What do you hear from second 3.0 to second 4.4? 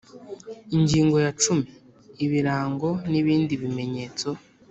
n ibindi bimenyetso